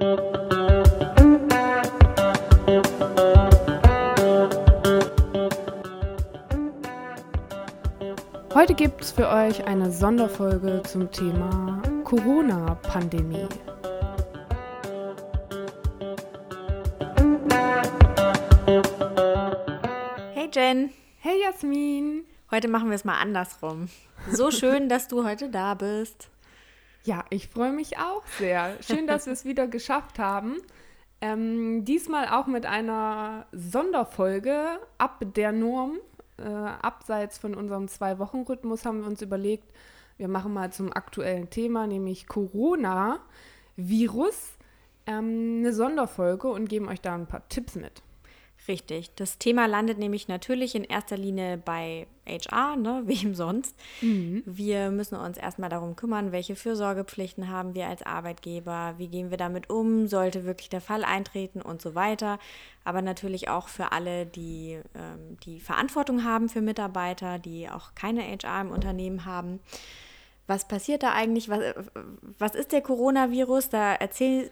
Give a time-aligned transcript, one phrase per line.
[0.00, 0.14] Heute
[8.74, 13.48] gibt es für euch eine Sonderfolge zum Thema Corona-Pandemie.
[20.34, 22.22] Hey Jen, Hey Jasmin!
[22.52, 23.88] heute machen wir es mal andersrum.
[24.30, 26.30] So schön, dass du heute da bist.
[27.08, 28.76] Ja, ich freue mich auch sehr.
[28.82, 30.58] Schön, dass wir es wieder geschafft haben.
[31.22, 35.96] Ähm, diesmal auch mit einer Sonderfolge ab der Norm.
[36.36, 39.72] Äh, abseits von unserem Zwei-Wochen-Rhythmus haben wir uns überlegt,
[40.18, 43.22] wir machen mal zum aktuellen Thema, nämlich Corona-Virus,
[45.06, 48.02] ähm, eine Sonderfolge und geben euch da ein paar Tipps mit.
[48.68, 49.14] Richtig.
[49.14, 53.02] Das Thema landet nämlich natürlich in erster Linie bei HR, ne?
[53.06, 53.74] wem sonst.
[54.44, 59.38] Wir müssen uns erstmal darum kümmern, welche Fürsorgepflichten haben wir als Arbeitgeber, wie gehen wir
[59.38, 62.38] damit um, sollte wirklich der Fall eintreten und so weiter.
[62.84, 68.22] Aber natürlich auch für alle, die ähm, die Verantwortung haben für Mitarbeiter, die auch keine
[68.22, 69.60] HR im Unternehmen haben.
[70.46, 71.48] Was passiert da eigentlich?
[71.48, 71.60] Was,
[72.38, 73.70] was ist der Coronavirus?
[73.70, 74.50] Da erzähl,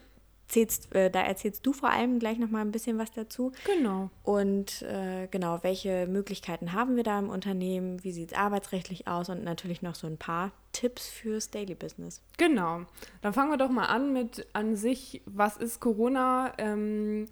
[0.48, 3.52] zählst, äh, da erzählst du vor allem gleich noch mal ein bisschen was dazu.
[3.64, 4.10] Genau.
[4.22, 8.02] Und äh, genau, welche Möglichkeiten haben wir da im Unternehmen?
[8.04, 9.28] Wie sieht es arbeitsrechtlich aus?
[9.28, 12.20] Und natürlich noch so ein paar Tipps fürs Daily Business.
[12.38, 12.82] Genau.
[13.22, 16.52] Dann fangen wir doch mal an mit an sich, was ist Corona?
[16.58, 17.26] Ähm,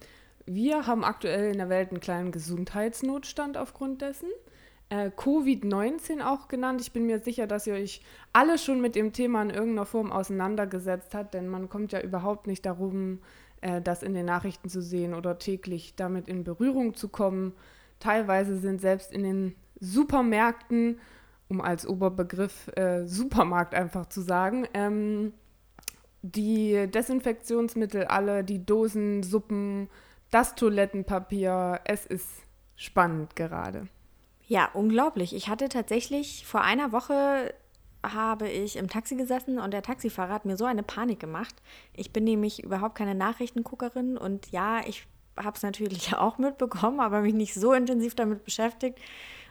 [0.47, 4.29] wir haben aktuell in der Welt einen kleinen Gesundheitsnotstand aufgrund dessen.
[4.91, 6.81] Äh, Covid-19 auch genannt.
[6.81, 10.13] Ich bin mir sicher, dass ihr euch alle schon mit dem Thema in irgendeiner Form
[10.13, 13.21] auseinandergesetzt habt, denn man kommt ja überhaupt nicht darum,
[13.61, 17.55] äh, das in den Nachrichten zu sehen oder täglich damit in Berührung zu kommen.
[17.99, 21.01] Teilweise sind selbst in den Supermärkten,
[21.49, 25.33] um als Oberbegriff äh, Supermarkt einfach zu sagen, ähm,
[26.23, 29.89] die Desinfektionsmittel alle, die Dosen, Suppen,
[30.31, 31.81] das Toilettenpapier.
[31.85, 32.29] Es ist
[32.77, 33.89] spannend gerade.
[34.47, 35.35] Ja, unglaublich.
[35.35, 37.55] Ich hatte tatsächlich vor einer Woche
[38.03, 41.55] habe ich im Taxi gesessen und der Taxifahrer hat mir so eine Panik gemacht.
[41.95, 47.21] Ich bin nämlich überhaupt keine Nachrichtenguckerin und ja, ich habe es natürlich auch mitbekommen, aber
[47.23, 48.99] mich nicht so intensiv damit beschäftigt.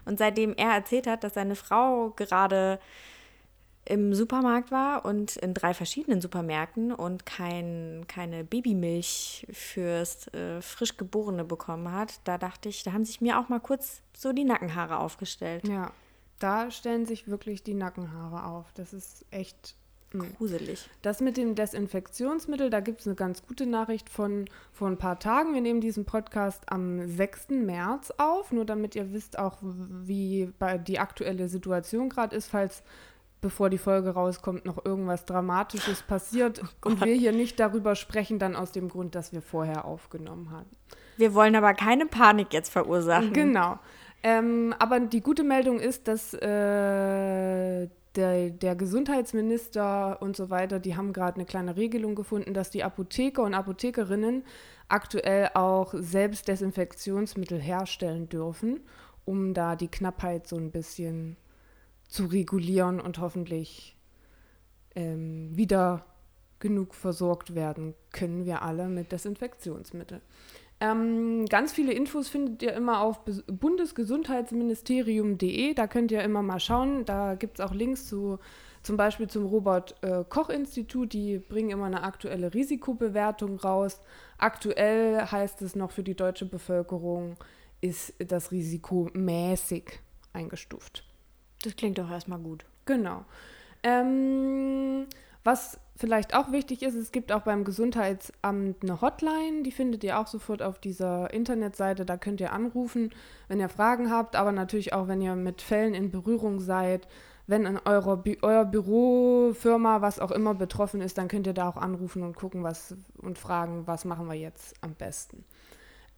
[0.06, 2.79] Und seitdem er erzählt hat, dass seine Frau gerade
[3.85, 10.95] im Supermarkt war und in drei verschiedenen Supermärkten und kein, keine Babymilch fürs äh, frisch
[10.95, 14.45] Geborene bekommen hat, da dachte ich, da haben sich mir auch mal kurz so die
[14.45, 15.67] Nackenhaare aufgestellt.
[15.67, 15.91] Ja,
[16.39, 18.71] da stellen sich wirklich die Nackenhaare auf.
[18.73, 19.75] Das ist echt.
[20.11, 20.25] mh.
[20.38, 20.89] Gruselig.
[21.01, 25.19] Das mit dem Desinfektionsmittel, da gibt es eine ganz gute Nachricht von vor ein paar
[25.19, 25.53] Tagen.
[25.53, 27.50] Wir nehmen diesen Podcast am 6.
[27.50, 32.83] März auf, nur damit ihr wisst auch, wie bei die aktuelle Situation gerade ist, falls
[33.44, 38.56] bevor die Folge rauskommt, noch irgendwas Dramatisches passiert und wir hier nicht darüber sprechen, dann
[38.56, 40.70] aus dem Grund, dass wir vorher aufgenommen haben.
[41.18, 43.34] Wir wollen aber keine Panik jetzt verursachen.
[43.34, 43.78] Genau.
[44.24, 50.96] Ähm, aber die gute Meldung ist, dass äh, der, der Gesundheitsminister und so weiter, die
[50.96, 54.44] haben gerade eine kleine Regelung gefunden, dass die Apotheker und Apothekerinnen
[54.88, 58.80] aktuell auch selbst Desinfektionsmittel herstellen dürfen,
[59.25, 61.36] um da die Knappheit so ein bisschen
[62.13, 63.97] zu regulieren und hoffentlich
[64.94, 66.06] ähm, wieder
[66.59, 70.22] genug versorgt werden können wir alle mit Desinfektionsmittel.
[70.79, 75.74] Ähm, ganz viele Infos findet ihr immer auf bundesgesundheitsministerium.de.
[75.74, 77.03] Da könnt ihr immer mal schauen.
[77.06, 78.38] Da gibt es auch Links zu
[78.84, 81.13] zum Beispiel zum Robert-Koch-Institut.
[81.13, 84.00] Die bringen immer eine aktuelle Risikobewertung raus.
[84.38, 87.38] Aktuell heißt es noch für die deutsche Bevölkerung,
[87.81, 90.00] ist das Risiko mäßig
[90.31, 91.03] eingestuft.
[91.63, 92.66] Das klingt doch erstmal gut.
[92.85, 93.25] Genau.
[93.84, 95.07] Ähm,
[95.44, 100.19] was vielleicht auch wichtig ist, es gibt auch beim Gesundheitsamt eine Hotline, die findet ihr
[100.19, 103.12] auch sofort auf dieser Internetseite, da könnt ihr anrufen,
[103.47, 107.07] wenn ihr Fragen habt, aber natürlich auch, wenn ihr mit Fällen in Berührung seid,
[107.46, 111.53] wenn in eurer Bü euer Büro, Firma, was auch immer betroffen ist, dann könnt ihr
[111.53, 115.44] da auch anrufen und gucken was und fragen, was machen wir jetzt am besten.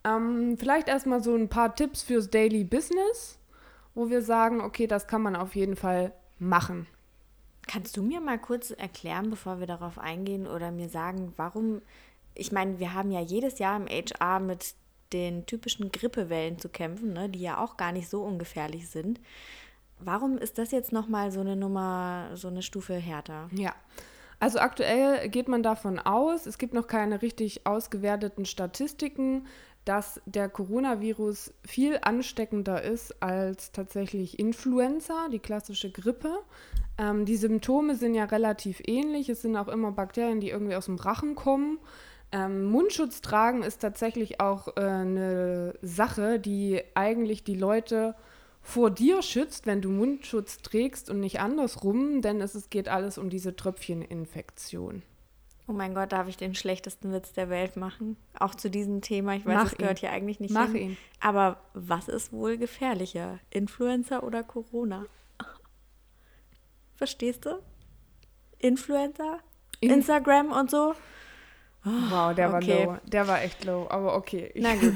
[0.03, 3.39] Ähm, vielleicht erstmal so ein paar Tipps fürs Daily Business,
[3.95, 6.86] wo wir sagen, okay, das kann man auf jeden Fall machen.
[7.68, 11.81] Kannst du mir mal kurz erklären, bevor wir darauf eingehen oder mir sagen, warum,
[12.36, 14.75] ich meine, wir haben ja jedes Jahr im HR mit
[15.13, 19.19] den typischen Grippewellen zu kämpfen, ne, die ja auch gar nicht so ungefährlich sind.
[20.00, 23.50] Warum ist das jetzt nochmal so eine Nummer, so eine Stufe härter?
[23.53, 23.74] Ja.
[24.39, 29.47] Also aktuell geht man davon aus, es gibt noch keine richtig ausgewerteten Statistiken,
[29.85, 36.39] dass der Coronavirus viel ansteckender ist als tatsächlich Influenza, die klassische Grippe.
[36.97, 39.29] Ähm, die Symptome sind ja relativ ähnlich.
[39.29, 41.79] Es sind auch immer Bakterien, die irgendwie aus dem Rachen kommen.
[42.31, 48.15] Ähm, Mundschutz tragen ist tatsächlich auch äh, eine Sache, die eigentlich die Leute
[48.61, 53.19] vor dir schützt, wenn du Mundschutz trägst und nicht andersrum, denn es, es geht alles
[53.19, 55.03] um diese Tröpfcheninfektion.
[55.67, 58.17] Oh mein Gott, darf ich den schlechtesten Witz der Welt machen?
[58.39, 59.35] Auch zu diesem Thema.
[59.35, 60.91] Ich weiß, Mach es gehört hier eigentlich nicht Mach hin.
[60.91, 60.97] ihn.
[61.19, 63.39] Aber was ist wohl gefährlicher?
[63.50, 65.06] Influencer oder Corona?
[66.95, 67.62] Verstehst du?
[68.59, 69.39] Influencer?
[69.79, 70.94] In Instagram und so?
[71.83, 72.85] Wow, der okay.
[72.85, 72.97] war low.
[73.06, 74.51] Der war echt low, aber okay.
[74.56, 74.95] Na gut.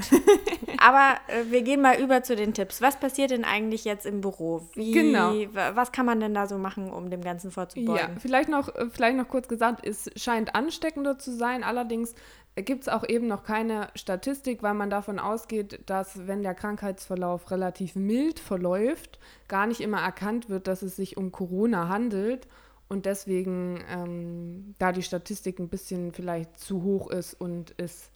[0.80, 2.80] Aber äh, wir gehen mal über zu den Tipps.
[2.80, 4.66] Was passiert denn eigentlich jetzt im Büro?
[4.74, 5.32] Wie, genau.
[5.74, 7.96] Was kann man denn da so machen, um dem Ganzen vorzubeugen?
[7.96, 11.62] Ja, vielleicht noch, äh, vielleicht noch kurz gesagt, es scheint ansteckender zu sein.
[11.62, 12.14] Allerdings
[12.56, 17.50] gibt es auch eben noch keine Statistik, weil man davon ausgeht, dass wenn der Krankheitsverlauf
[17.50, 19.18] relativ mild verläuft,
[19.48, 22.48] gar nicht immer erkannt wird, dass es sich um Corona handelt
[22.88, 28.09] und deswegen, ähm, da die Statistik ein bisschen vielleicht zu hoch ist und es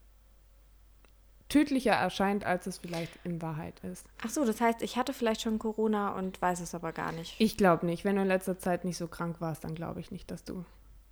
[1.54, 4.04] tödlicher erscheint, als es vielleicht in Wahrheit ist.
[4.24, 7.36] Ach so, das heißt, ich hatte vielleicht schon Corona und weiß es aber gar nicht.
[7.38, 8.04] Ich glaube nicht.
[8.04, 10.64] Wenn du in letzter Zeit nicht so krank warst, dann glaube ich nicht, dass du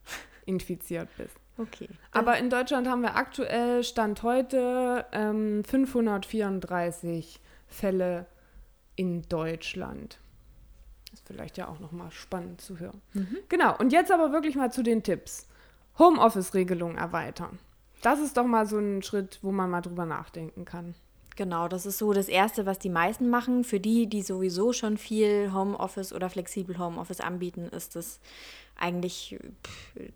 [0.44, 1.36] infiziert bist.
[1.58, 1.88] Okay.
[2.10, 7.38] Aber in Deutschland haben wir aktuell, Stand heute, ähm, 534
[7.68, 8.26] Fälle
[8.96, 10.18] in Deutschland.
[11.12, 13.00] Ist vielleicht ja auch nochmal spannend zu hören.
[13.12, 13.36] Mhm.
[13.48, 15.46] Genau, und jetzt aber wirklich mal zu den Tipps.
[16.00, 17.60] Homeoffice-Regelung erweitern.
[18.02, 20.94] Das ist doch mal so ein Schritt, wo man mal drüber nachdenken kann.
[21.36, 23.64] Genau, das ist so das Erste, was die meisten machen.
[23.64, 28.20] Für die, die sowieso schon viel Homeoffice oder flexibel Homeoffice anbieten, ist das
[28.76, 29.38] eigentlich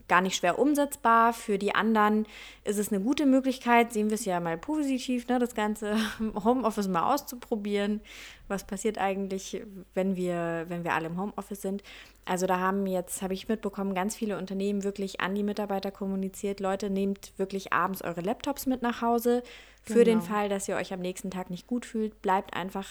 [0.08, 1.32] gar nicht schwer umsetzbar.
[1.32, 2.26] Für die anderen
[2.64, 5.96] ist es eine gute Möglichkeit, sehen wir es ja mal positiv, ne, das ganze
[6.44, 8.00] Homeoffice mal auszuprobieren.
[8.48, 9.62] Was passiert eigentlich,
[9.94, 11.82] wenn wir, wenn wir alle im Homeoffice sind?
[12.26, 16.58] Also da haben jetzt, habe ich mitbekommen, ganz viele Unternehmen wirklich an die Mitarbeiter kommuniziert,
[16.58, 19.44] Leute, nehmt wirklich abends eure Laptops mit nach Hause.
[19.82, 20.04] Für genau.
[20.04, 22.86] den Fall, dass ihr euch am nächsten Tag nicht gut fühlt, bleibt einfach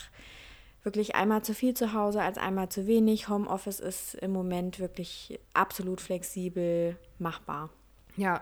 [0.83, 3.27] wirklich einmal zu viel zu Hause als einmal zu wenig.
[3.27, 7.69] Homeoffice ist im Moment wirklich absolut flexibel machbar.
[8.15, 8.41] Ja,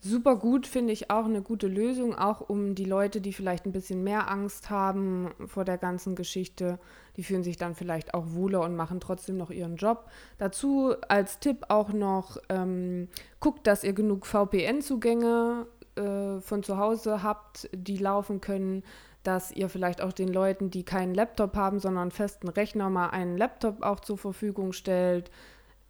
[0.00, 3.72] super gut, finde ich auch eine gute Lösung, auch um die Leute, die vielleicht ein
[3.72, 6.78] bisschen mehr Angst haben vor der ganzen Geschichte,
[7.16, 10.08] die fühlen sich dann vielleicht auch wohler und machen trotzdem noch ihren Job.
[10.38, 13.08] Dazu als Tipp auch noch, ähm,
[13.40, 15.66] guckt, dass ihr genug VPN-Zugänge
[15.96, 18.82] äh, von zu Hause habt, die laufen können
[19.22, 23.10] dass ihr vielleicht auch den Leuten, die keinen Laptop haben, sondern einen festen Rechner, mal
[23.10, 25.30] einen Laptop auch zur Verfügung stellt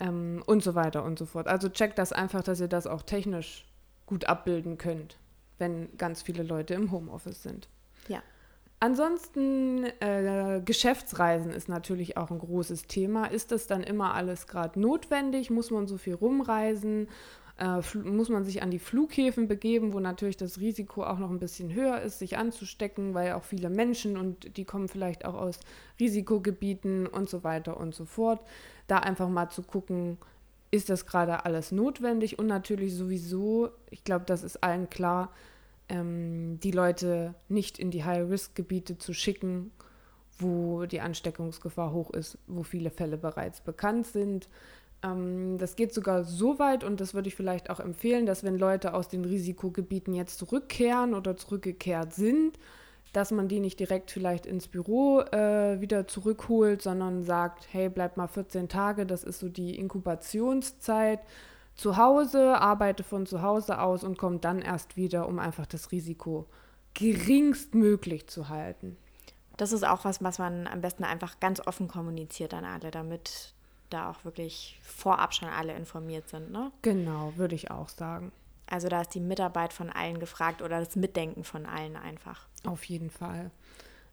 [0.01, 1.47] ähm, und so weiter und so fort.
[1.47, 3.67] Also checkt das einfach, dass ihr das auch technisch
[4.11, 5.17] gut abbilden könnt,
[5.59, 7.69] wenn ganz viele Leute im Homeoffice sind.
[8.09, 8.23] Ja.
[8.81, 13.27] Ansonsten, äh, Geschäftsreisen ist natürlich auch ein großes Thema.
[13.27, 15.51] Ist das dann immer alles gerade notwendig?
[15.51, 17.09] Muss man so viel rumreisen?
[17.61, 21.39] äh, muss man sich an die Flughäfen begeben, wo natürlich das Risiko auch noch ein
[21.39, 25.61] bisschen höher ist, sich anzustecken, weil auch viele Menschen und die kommen vielleicht auch aus
[26.01, 28.41] Risikogebieten und so weiter und so fort.
[28.87, 30.17] Da einfach mal zu gucken,
[30.71, 35.33] ist das gerade alles notwendig und natürlich sowieso, ich glaube, das ist allen klar,
[35.89, 39.73] ähm, die Leute nicht in die High-Risk-Gebiete zu schicken,
[40.39, 44.49] wo die Ansteckungsgefahr hoch ist, wo viele Fälle bereits bekannt sind.
[45.03, 48.57] Ähm, das geht sogar so weit und das würde ich vielleicht auch empfehlen, dass wenn
[48.57, 52.59] Leute aus den Risikogebieten jetzt zurückkehren oder zurückgekehrt sind,
[53.13, 58.17] dass man die nicht direkt vielleicht ins Büro äh, wieder zurückholt, sondern sagt, hey, bleib
[58.17, 61.21] mal 14 Tage, das ist so die Inkubationszeit
[61.75, 65.93] zu Hause, arbeite von zu Hause aus und komm dann erst wieder, um einfach das
[65.93, 66.47] Risiko
[66.95, 68.97] geringstmöglich zu halten.
[69.57, 73.55] Das ist auch was, was man am besten einfach ganz offen kommuniziert an alle, damit
[73.91, 76.71] da auch wirklich vorab schon alle informiert sind, ne?
[76.83, 78.33] Genau, würde ich auch sagen.
[78.71, 82.49] Also da ist die Mitarbeit von allen gefragt oder das Mitdenken von allen einfach.
[82.65, 83.51] Auf jeden Fall.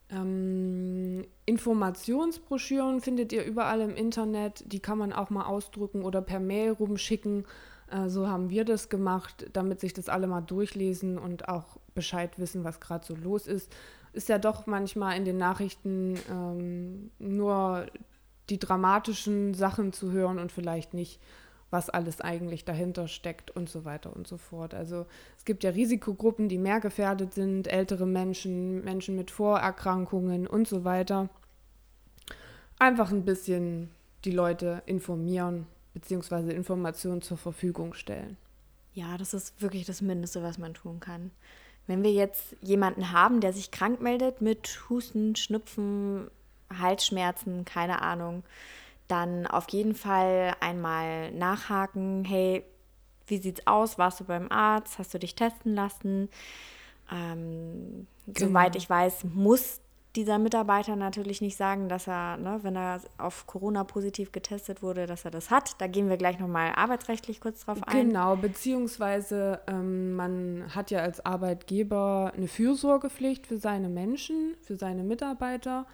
[0.10, 4.64] Ähm, Informationsbroschüren findet ihr überall im Internet.
[4.66, 7.46] Die kann man auch mal ausdrucken oder per Mail rumschicken.
[7.92, 12.40] Äh, so haben wir das gemacht, damit sich das alle mal durchlesen und auch Bescheid
[12.40, 13.72] wissen, was gerade so los ist.
[14.14, 17.86] Ist ja doch manchmal in den Nachrichten ähm, nur
[18.50, 21.20] die dramatischen Sachen zu hören und vielleicht nicht,
[21.70, 24.74] was alles eigentlich dahinter steckt und so weiter und so fort.
[24.74, 25.06] Also
[25.38, 30.86] es gibt ja Risikogruppen, die mehr gefährdet sind, ältere Menschen, Menschen mit Vorerkrankungen und so
[30.86, 31.30] weiter.
[32.80, 33.90] Einfach ein bisschen
[34.24, 36.52] die Leute informieren bzw.
[36.52, 38.38] Informationen zur Verfügung stellen.
[38.94, 41.32] Ja, das ist wirklich das Mindeste, was man tun kann.
[41.86, 46.30] Wenn wir jetzt jemanden haben, der sich krank meldet mit Husten, Schnupfen,
[46.70, 48.44] Halsschmerzen, keine Ahnung,
[49.08, 52.64] dann auf jeden Fall einmal nachhaken, hey,
[53.28, 53.98] wie sieht's aus?
[53.98, 55.00] Warst du beim Arzt?
[55.00, 56.30] Hast du dich testen lassen?
[57.12, 58.48] Ähm, genau.
[58.48, 59.82] Soweit ich weiß, muss
[60.18, 65.06] dieser Mitarbeiter natürlich nicht sagen, dass er, ne, wenn er auf Corona positiv getestet wurde,
[65.06, 65.80] dass er das hat.
[65.80, 68.08] Da gehen wir gleich nochmal arbeitsrechtlich kurz drauf ein.
[68.08, 75.04] Genau, beziehungsweise ähm, man hat ja als Arbeitgeber eine Fürsorgepflicht für seine Menschen, für seine
[75.04, 75.86] Mitarbeiter.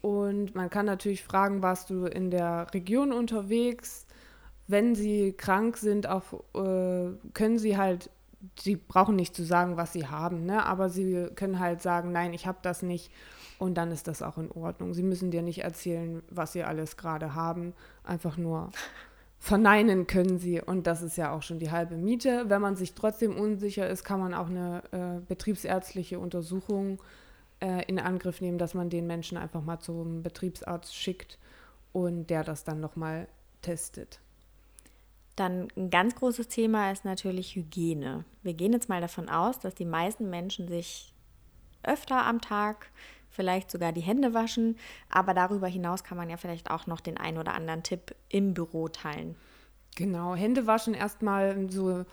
[0.00, 4.06] Und man kann natürlich fragen, warst du in der Region unterwegs?
[4.66, 8.10] Wenn sie krank sind, auch, äh, können sie halt,
[8.58, 10.64] sie brauchen nicht zu sagen, was sie haben, ne?
[10.64, 13.10] aber sie können halt sagen, nein, ich habe das nicht.
[13.58, 14.94] Und dann ist das auch in Ordnung.
[14.94, 17.74] Sie müssen dir nicht erzählen, was sie alles gerade haben.
[18.04, 18.70] Einfach nur
[19.40, 20.60] verneinen können sie.
[20.60, 22.44] Und das ist ja auch schon die halbe Miete.
[22.46, 27.00] Wenn man sich trotzdem unsicher ist, kann man auch eine äh, betriebsärztliche Untersuchung
[27.60, 31.38] äh, in Angriff nehmen, dass man den Menschen einfach mal zum Betriebsarzt schickt
[31.92, 33.28] und der das dann nochmal
[33.62, 34.20] testet.
[35.36, 38.24] Dann ein ganz großes Thema ist natürlich Hygiene.
[38.42, 41.12] Wir gehen jetzt mal davon aus, dass die meisten Menschen sich
[41.84, 42.90] öfter am Tag
[43.30, 44.76] vielleicht sogar die Hände waschen.
[45.10, 48.54] Aber darüber hinaus kann man ja vielleicht auch noch den einen oder anderen Tipp im
[48.54, 49.36] Büro teilen.
[49.96, 52.04] Genau, Hände waschen erstmal so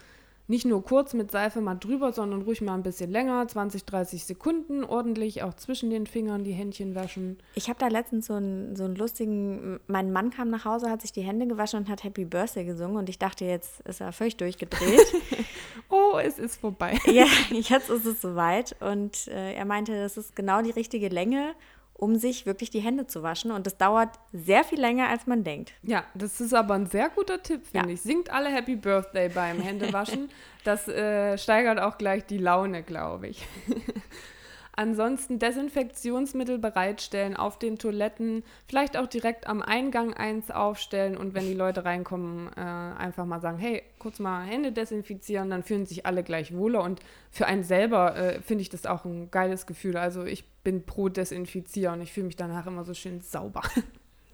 [0.48, 4.26] nicht nur kurz mit Seife mal drüber, sondern ruhig mal ein bisschen länger, 20, 30
[4.26, 7.38] Sekunden, ordentlich auch zwischen den Fingern die Händchen waschen.
[7.56, 11.02] Ich habe da letztens so einen, so einen lustigen, mein Mann kam nach Hause, hat
[11.02, 14.12] sich die Hände gewaschen und hat Happy Birthday gesungen und ich dachte, jetzt ist er
[14.12, 15.06] völlig durchgedreht.
[15.90, 17.00] oh, es ist vorbei.
[17.06, 21.56] ja, jetzt ist es soweit und äh, er meinte, das ist genau die richtige Länge
[21.98, 23.52] um sich wirklich die Hände zu waschen.
[23.52, 25.74] Und das dauert sehr viel länger, als man denkt.
[25.82, 27.94] Ja, das ist aber ein sehr guter Tipp, finde ja.
[27.94, 28.02] ich.
[28.02, 30.30] Singt alle Happy Birthday beim Händewaschen.
[30.66, 33.48] das äh, steigert auch gleich die Laune, glaube ich.
[34.78, 41.46] Ansonsten Desinfektionsmittel bereitstellen auf den Toiletten, vielleicht auch direkt am Eingang eins aufstellen und wenn
[41.46, 46.06] die Leute reinkommen, äh, einfach mal sagen, hey, kurz mal Hände desinfizieren, dann fühlen sich
[46.06, 47.00] alle gleich wohler und
[47.32, 49.96] für einen selber äh, finde ich das auch ein geiles Gefühl.
[49.96, 53.62] Also ich bin pro Desinfizieren, ich fühle mich danach immer so schön sauber.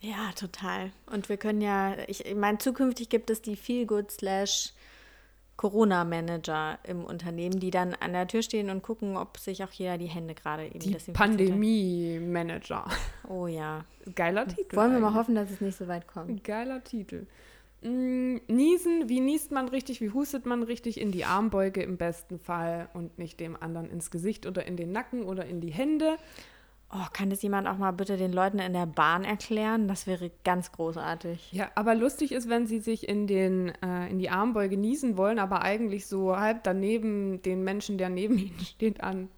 [0.03, 0.89] Ja, total.
[1.05, 4.73] Und wir können ja, ich, meine, zukünftig gibt es die Feel Good Slash
[5.57, 9.97] Corona-Manager im Unternehmen, die dann an der Tür stehen und gucken, ob sich auch jeder
[9.97, 12.85] die Hände gerade eben Die Pandemie-Manager.
[13.29, 13.85] Oh ja.
[14.15, 14.75] Geiler Titel.
[14.75, 16.43] Wollen wir mal hoffen, dass es nicht so weit kommt.
[16.43, 17.27] Geiler Titel.
[17.81, 22.37] Mm, niesen, wie niest man richtig, wie hustet man richtig in die Armbeuge im besten
[22.39, 26.17] Fall und nicht dem anderen ins Gesicht oder in den Nacken oder in die Hände.
[26.93, 29.87] Oh, kann das jemand auch mal bitte den Leuten in der Bahn erklären?
[29.87, 31.51] Das wäre ganz großartig.
[31.53, 35.39] Ja, aber lustig ist, wenn sie sich in, den, äh, in die Armbeuge niesen wollen,
[35.39, 39.29] aber eigentlich so halb daneben den Menschen, der neben ihnen steht, an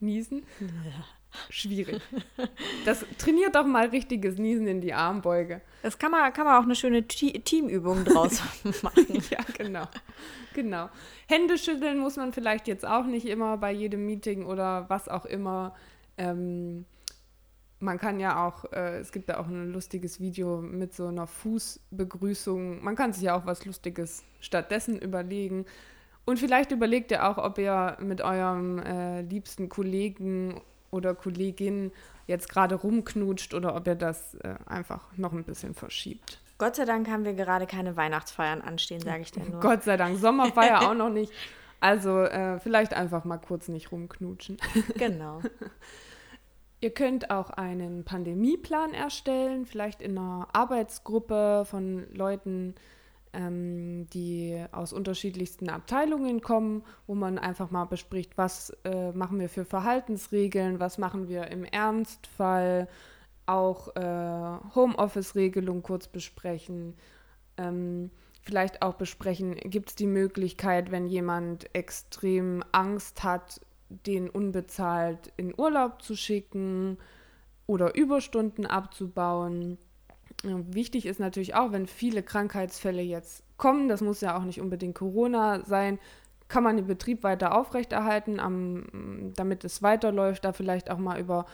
[0.00, 0.44] niesen.
[0.60, 1.04] Ja.
[1.50, 2.00] Schwierig.
[2.84, 5.60] Das trainiert doch mal richtiges Niesen in die Armbeuge.
[5.82, 8.42] Das kann man, kann man auch eine schöne Teamübung draus
[8.82, 9.22] machen.
[9.30, 9.84] ja, genau.
[10.54, 10.88] Genau.
[11.26, 15.24] Hände schütteln muss man vielleicht jetzt auch nicht immer bei jedem Meeting oder was auch
[15.24, 15.74] immer.
[16.16, 16.84] Ähm,
[17.80, 21.26] man kann ja auch, äh, es gibt ja auch ein lustiges Video mit so einer
[21.26, 22.82] Fußbegrüßung.
[22.82, 25.66] Man kann sich ja auch was Lustiges stattdessen überlegen.
[26.24, 31.92] Und vielleicht überlegt ihr auch, ob ihr mit eurem äh, liebsten Kollegen oder Kollegin
[32.26, 36.40] jetzt gerade rumknutscht oder ob ihr das äh, einfach noch ein bisschen verschiebt.
[36.56, 39.60] Gott sei Dank haben wir gerade keine Weihnachtsfeiern anstehen, sage ich dir nur.
[39.60, 41.32] Gott sei Dank, Sommerfeier auch noch nicht.
[41.84, 44.56] Also äh, vielleicht einfach mal kurz nicht rumknutschen.
[44.96, 45.42] Genau.
[46.80, 52.74] Ihr könnt auch einen Pandemieplan erstellen, vielleicht in einer Arbeitsgruppe von Leuten,
[53.34, 59.50] ähm, die aus unterschiedlichsten Abteilungen kommen, wo man einfach mal bespricht, was äh, machen wir
[59.50, 62.88] für Verhaltensregeln, was machen wir im Ernstfall,
[63.44, 66.94] auch äh, Homeoffice-Regelung kurz besprechen.
[67.58, 68.10] Ähm,
[68.44, 75.54] vielleicht auch besprechen, gibt es die Möglichkeit, wenn jemand extrem Angst hat, den unbezahlt in
[75.58, 76.98] Urlaub zu schicken
[77.66, 79.78] oder Überstunden abzubauen.
[80.42, 84.94] Wichtig ist natürlich auch, wenn viele Krankheitsfälle jetzt kommen, das muss ja auch nicht unbedingt
[84.94, 85.98] Corona sein,
[86.48, 91.46] kann man den Betrieb weiter aufrechterhalten, am, damit es weiterläuft, da vielleicht auch mal über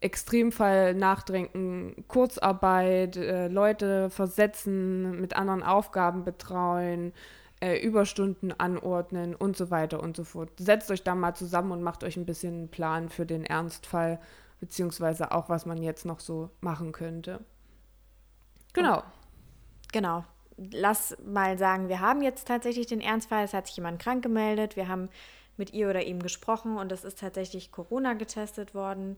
[0.00, 7.12] Extremfall nachdenken, Kurzarbeit, äh, Leute versetzen, mit anderen Aufgaben betreuen,
[7.60, 10.50] äh, Überstunden anordnen und so weiter und so fort.
[10.58, 14.18] Setzt euch da mal zusammen und macht euch ein bisschen einen Plan für den Ernstfall,
[14.58, 17.40] beziehungsweise auch, was man jetzt noch so machen könnte.
[18.72, 19.02] Genau.
[19.92, 20.24] Genau.
[20.56, 24.76] Lass mal sagen, wir haben jetzt tatsächlich den Ernstfall, es hat sich jemand krank gemeldet,
[24.76, 25.08] wir haben
[25.56, 29.16] mit ihr oder ihm gesprochen und es ist tatsächlich Corona getestet worden.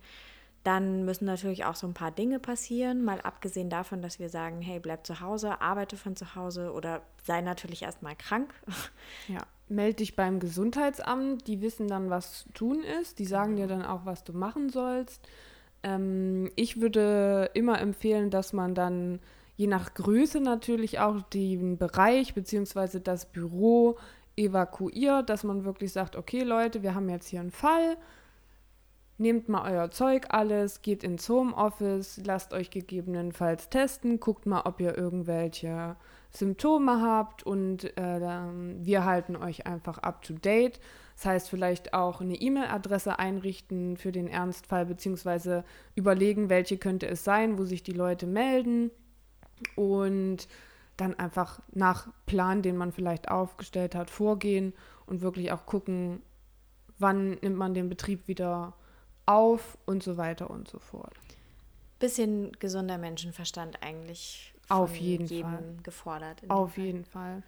[0.64, 4.61] Dann müssen natürlich auch so ein paar Dinge passieren, mal abgesehen davon, dass wir sagen,
[4.61, 8.52] hey, bleib zu Hause, arbeite von zu Hause oder sei natürlich erstmal krank.
[9.28, 13.66] Ja, melde dich beim Gesundheitsamt, die wissen dann, was zu tun ist, die sagen dir
[13.66, 15.26] dann auch, was du machen sollst.
[15.83, 19.21] Ähm, ich würde immer empfehlen, dass man dann
[19.57, 23.00] je nach Größe natürlich auch den Bereich bzw.
[23.00, 23.99] das Büro
[24.37, 27.97] evakuiert, dass man wirklich sagt, okay Leute, wir haben jetzt hier einen Fall,
[29.19, 34.81] nehmt mal euer Zeug alles, geht ins Homeoffice, lasst euch gegebenenfalls testen, guckt mal, ob
[34.81, 35.97] ihr irgendwelche
[36.31, 40.81] Symptome habt und äh, wir halten euch einfach up to date.
[41.14, 45.62] Das heißt, vielleicht auch eine E-Mail-Adresse einrichten für den Ernstfall, beziehungsweise
[45.95, 48.90] überlegen, welche könnte es sein, wo sich die Leute melden
[49.76, 50.49] und
[50.97, 54.73] dann einfach nach Plan, den man vielleicht aufgestellt hat, vorgehen
[55.07, 56.23] und wirklich auch gucken,
[56.99, 58.75] wann nimmt man den Betrieb wieder
[59.32, 61.14] auf und so weiter und so fort.
[61.98, 64.54] Bisschen gesunder Menschenverstand eigentlich.
[64.68, 65.62] Auf jeden Fall.
[65.82, 66.42] gefordert.
[66.48, 67.42] Auf jeden Fall.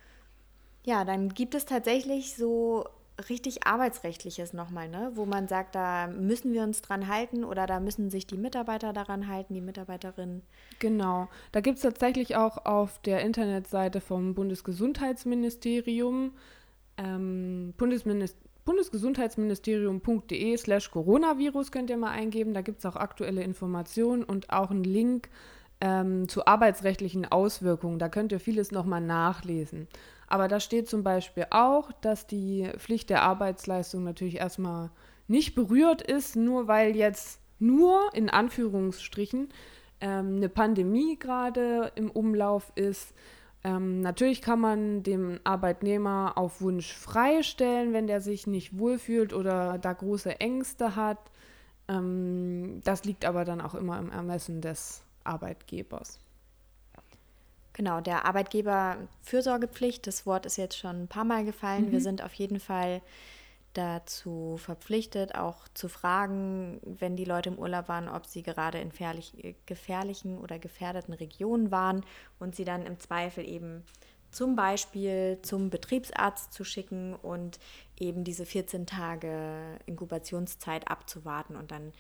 [0.85, 2.85] Ja, dann gibt es tatsächlich so
[3.31, 5.13] richtig arbeitsrechtliches nochmal, ne?
[5.15, 8.93] wo man sagt, da müssen wir uns dran halten oder da müssen sich die Mitarbeiter
[8.93, 10.43] daran halten, die Mitarbeiterinnen.
[10.81, 16.33] Genau, da gibt es tatsächlich auch auf der Internetseite vom Bundesgesundheitsministerium
[16.97, 22.55] ähm, Bundesminister bundesgesundheitsministerium.de slash Coronavirus könnt ihr mal eingeben.
[22.55, 25.29] Da gibt es auch aktuelle Informationen und auch einen Link
[25.81, 27.99] ähm, zu arbeitsrechtlichen Auswirkungen.
[27.99, 29.89] Da könnt ihr vieles nochmal nachlesen.
[30.27, 34.91] Aber da steht zum Beispiel auch, dass die Pflicht der Arbeitsleistung natürlich erstmal
[35.29, 39.49] nicht berührt ist, nur weil jetzt nur in Anführungsstrichen
[40.01, 43.15] ähm, eine Pandemie gerade im Umlauf ist.
[43.65, 49.79] Ähm, natürlich kann man dem Arbeitnehmer auf Wunsch freistellen, wenn der sich nicht wohlfühlt oder
[49.79, 51.19] da große Ängste hat.
[51.89, 56.21] Ähm, das liegt aber dann auch immer im Ermessen des Arbeitgebers.
[57.73, 61.87] Genau, der Arbeitgeber-Fürsorgepflicht, das Wort ist jetzt schon ein paar Mal gefallen.
[61.87, 61.93] Mhm.
[61.93, 63.01] Wir sind auf jeden Fall
[63.75, 68.91] dazu verpflichtet, auch zu fragen, wenn die Leute im Urlaub waren, ob sie gerade in
[69.67, 72.05] gefährlichen oder gefährdeten Regionen waren
[72.39, 73.85] und sie dann im Zweifel eben
[74.31, 77.61] zum Beispiel zum Betriebsarzt zu schicken und
[77.99, 81.93] eben diese 14 Tage Inkubationszeit abzuwarten und dann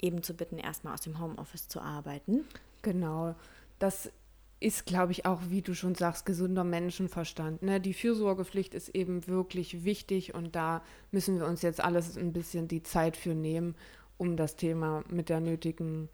[0.00, 2.44] eben zu bitten, erstmal aus dem Homeoffice zu arbeiten.
[2.82, 3.34] Genau.
[3.78, 4.10] Das
[4.58, 7.62] ist, glaube ich, auch, wie du schon sagst, gesunder Menschenverstand.
[7.62, 7.80] Ne?
[7.80, 12.66] Die Fürsorgepflicht ist eben wirklich wichtig und da müssen wir uns jetzt alles ein bisschen
[12.66, 13.74] die Zeit für nehmen,
[14.16, 16.08] um das Thema mit der nötigen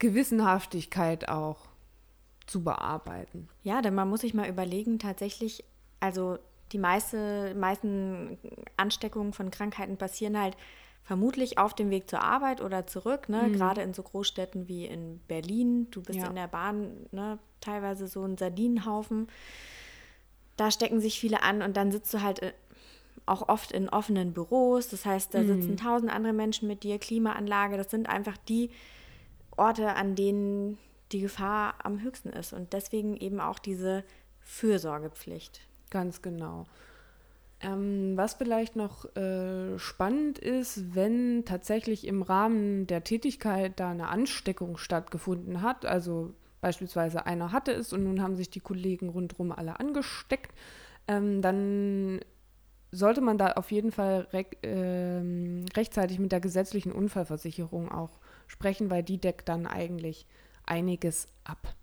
[0.00, 1.68] Gewissenhaftigkeit auch
[2.46, 3.48] zu bearbeiten.
[3.62, 5.64] Ja, denn man muss sich mal überlegen, tatsächlich,
[6.00, 6.38] also
[6.72, 8.38] die meiste, meisten
[8.76, 10.56] Ansteckungen von Krankheiten passieren halt
[11.02, 13.44] vermutlich auf dem Weg zur Arbeit oder zurück, ne?
[13.44, 13.52] Mhm.
[13.54, 15.88] gerade in so Großstädten wie in Berlin.
[15.90, 16.26] Du bist ja.
[16.28, 17.38] in der Bahn, ne?
[17.60, 19.28] teilweise so ein Sardinenhaufen.
[20.56, 22.52] Da stecken sich viele an und dann sitzt du halt äh,
[23.26, 24.88] auch oft in offenen Büros.
[24.88, 25.60] Das heißt, da mhm.
[25.60, 27.76] sitzen tausend andere Menschen mit dir, Klimaanlage.
[27.76, 28.70] Das sind einfach die
[29.56, 30.78] Orte, an denen
[31.10, 32.52] die Gefahr am höchsten ist.
[32.52, 34.04] Und deswegen eben auch diese
[34.40, 35.60] Fürsorgepflicht.
[35.90, 36.66] Ganz genau.
[37.62, 44.08] Ähm, was vielleicht noch äh, spannend ist, wenn tatsächlich im Rahmen der Tätigkeit da eine
[44.08, 49.52] Ansteckung stattgefunden hat, also beispielsweise einer hatte es und nun haben sich die Kollegen rundherum
[49.52, 50.52] alle angesteckt,
[51.06, 52.20] ähm, dann
[52.90, 55.22] sollte man da auf jeden Fall re äh,
[55.76, 60.26] rechtzeitig mit der gesetzlichen Unfallversicherung auch sprechen, weil die deckt dann eigentlich
[60.66, 61.74] einiges ab.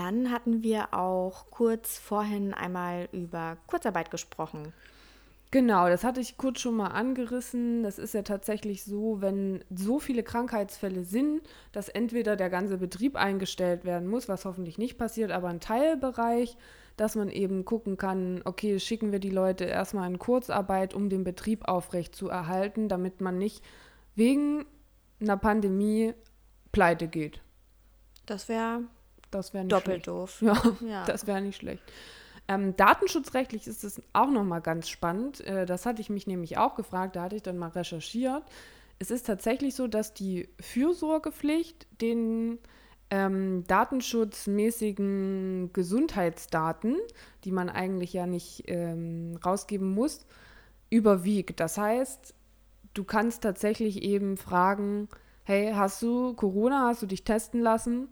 [0.00, 4.72] Dann hatten wir auch kurz vorhin einmal über Kurzarbeit gesprochen.
[5.50, 7.82] Genau, das hatte ich kurz schon mal angerissen.
[7.82, 13.14] Das ist ja tatsächlich so, wenn so viele Krankheitsfälle sind, dass entweder der ganze Betrieb
[13.14, 16.56] eingestellt werden muss, was hoffentlich nicht passiert, aber ein Teilbereich,
[16.96, 21.24] dass man eben gucken kann, okay, schicken wir die Leute erstmal in Kurzarbeit, um den
[21.24, 23.62] Betrieb aufrecht zu erhalten, damit man nicht
[24.14, 24.64] wegen
[25.20, 26.14] einer Pandemie
[26.72, 27.42] pleite geht.
[28.24, 28.84] Das wäre
[29.30, 30.08] das wäre Doppelt schlecht.
[30.08, 30.42] doof.
[30.42, 31.04] Ja, ja.
[31.04, 31.82] das wäre nicht schlecht.
[32.48, 35.40] Ähm, datenschutzrechtlich ist es auch nochmal ganz spannend.
[35.46, 38.42] Äh, das hatte ich mich nämlich auch gefragt, da hatte ich dann mal recherchiert.
[38.98, 42.58] Es ist tatsächlich so, dass die Fürsorgepflicht den
[43.10, 46.96] ähm, datenschutzmäßigen Gesundheitsdaten,
[47.44, 50.26] die man eigentlich ja nicht ähm, rausgeben muss,
[50.90, 51.60] überwiegt.
[51.60, 52.34] Das heißt,
[52.94, 55.08] du kannst tatsächlich eben fragen,
[55.44, 58.08] hey, hast du Corona, hast du dich testen lassen?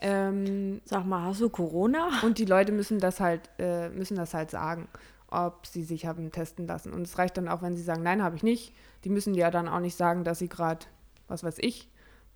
[0.00, 2.08] Ähm, Sag mal, hast du Corona?
[2.22, 4.88] Und die Leute müssen das halt, äh, müssen das halt sagen,
[5.28, 6.92] ob sie sich haben testen lassen.
[6.92, 8.74] Und es reicht dann auch, wenn sie sagen, nein, habe ich nicht.
[9.04, 10.86] Die müssen ja dann auch nicht sagen, dass sie gerade
[11.28, 11.88] was weiß ich,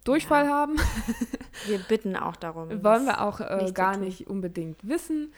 [0.04, 0.50] Durchfall ja.
[0.50, 0.76] haben.
[1.66, 2.82] Wir bitten auch darum.
[2.82, 5.32] Wollen wir auch äh, gar nicht unbedingt wissen.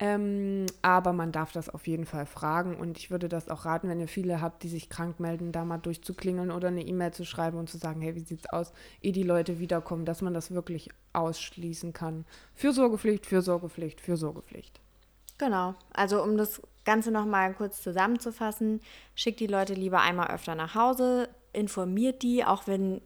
[0.00, 3.88] Ähm, aber man darf das auf jeden Fall fragen und ich würde das auch raten,
[3.88, 7.24] wenn ihr viele habt, die sich krank melden, da mal durchzuklingeln oder eine E-Mail zu
[7.24, 10.52] schreiben und zu sagen, hey, wie sieht's aus, ehe die Leute wiederkommen, dass man das
[10.52, 12.26] wirklich ausschließen kann.
[12.54, 14.80] Fürsorgepflicht, Fürsorgepflicht, Fürsorgepflicht.
[15.36, 15.74] Genau.
[15.92, 18.80] Also um das Ganze nochmal kurz zusammenzufassen,
[19.16, 23.00] schickt die Leute lieber einmal öfter nach Hause, informiert die, auch wenn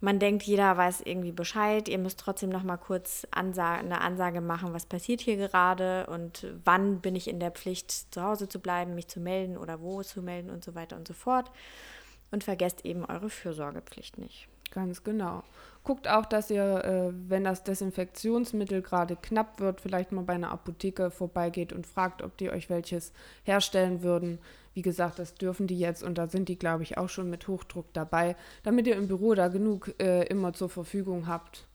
[0.00, 1.88] man denkt, jeder weiß irgendwie Bescheid.
[1.88, 6.46] Ihr müsst trotzdem noch mal kurz Ansa eine Ansage machen, was passiert hier gerade und
[6.64, 10.02] wann bin ich in der Pflicht, zu Hause zu bleiben, mich zu melden oder wo
[10.02, 11.50] zu melden und so weiter und so fort.
[12.30, 14.48] Und vergesst eben eure Fürsorgepflicht nicht.
[14.70, 15.42] Ganz genau.
[15.82, 20.50] Guckt auch, dass ihr, äh, wenn das Desinfektionsmittel gerade knapp wird, vielleicht mal bei einer
[20.50, 23.12] Apotheke vorbeigeht und fragt, ob die euch welches
[23.44, 24.38] herstellen würden.
[24.74, 27.48] Wie gesagt, das dürfen die jetzt und da sind die, glaube ich, auch schon mit
[27.48, 31.66] Hochdruck dabei, damit ihr im Büro da genug äh, immer zur Verfügung habt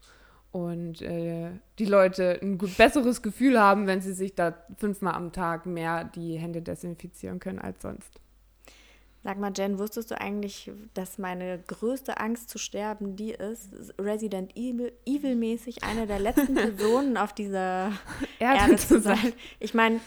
[0.52, 5.66] und äh, die Leute ein besseres Gefühl haben, wenn sie sich da fünfmal am Tag
[5.66, 8.22] mehr die Hände desinfizieren können als sonst.
[9.26, 14.56] Sag mal, Jen, wusstest du eigentlich, dass meine größte Angst zu sterben die ist, Resident
[14.56, 17.92] Evil, Evil-mäßig eine der letzten Personen auf dieser
[18.38, 19.34] Erde, Erde zu sein?
[19.60, 20.00] Ich meine,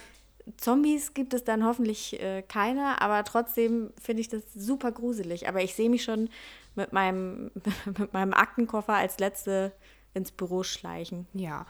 [0.57, 5.49] Zombies gibt es dann hoffentlich äh, keine, aber trotzdem finde ich das super gruselig.
[5.49, 6.29] Aber ich sehe mich schon
[6.77, 7.51] mit meinem,
[7.99, 9.73] mit meinem Aktenkoffer als Letzte
[10.15, 11.27] ins Büro schleichen.
[11.35, 11.67] Ja.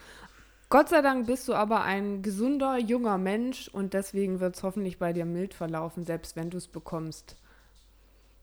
[0.71, 4.99] Gott sei Dank bist du aber ein gesunder, junger Mensch und deswegen wird es hoffentlich
[4.99, 7.37] bei dir mild verlaufen, selbst wenn du es bekommst.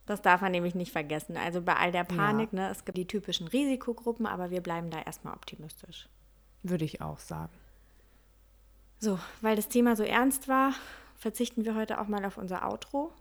[0.08, 1.38] Das darf man nämlich nicht vergessen.
[1.38, 2.62] Also bei all der Panik, ja.
[2.62, 6.08] ne, es gibt die typischen Risikogruppen, aber wir bleiben da erstmal optimistisch.
[6.64, 7.54] Würde ich auch sagen.
[9.00, 10.74] So, weil das Thema so ernst war,
[11.16, 13.12] verzichten wir heute auch mal auf unser Outro.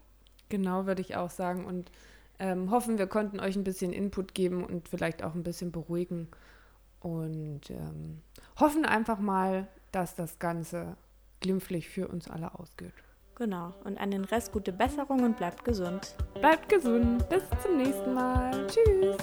[0.48, 1.64] Genau, würde ich auch sagen.
[1.64, 1.90] Und
[2.38, 6.28] ähm, hoffen, wir konnten euch ein bisschen Input geben und vielleicht auch ein bisschen beruhigen.
[7.04, 8.22] Und ähm,
[8.58, 10.96] hoffen einfach mal, dass das Ganze
[11.40, 12.94] glimpflich für uns alle ausgeht.
[13.34, 13.74] Genau.
[13.84, 16.16] Und an den Rest gute Besserung und bleibt gesund.
[16.40, 17.28] Bleibt gesund.
[17.28, 18.66] Bis zum nächsten Mal.
[18.68, 19.18] Tschüss.